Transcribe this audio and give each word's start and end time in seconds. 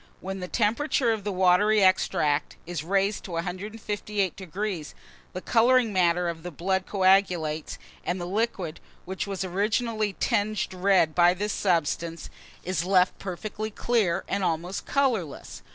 When 0.19 0.39
the 0.39 0.47
temperature 0.47 1.11
of 1.11 1.23
the 1.23 1.31
watery 1.31 1.83
extract 1.83 2.55
is 2.65 2.83
raised 2.83 3.23
to 3.25 3.33
158°, 3.33 4.93
the 5.33 5.41
colouring 5.41 5.93
matter 5.93 6.27
of 6.27 6.41
the 6.41 6.49
blood 6.49 6.87
coagulates, 6.87 7.77
and 8.03 8.19
the 8.19 8.25
liquid, 8.25 8.79
which 9.05 9.27
was 9.27 9.45
originally 9.45 10.13
tinged 10.19 10.73
red 10.73 11.13
by 11.13 11.35
this 11.35 11.53
substance, 11.53 12.31
is 12.63 12.83
left 12.83 13.19
perfectly 13.19 13.69
clear, 13.69 14.23
and 14.27 14.43
almost 14.43 14.87
colourless. 14.87 15.61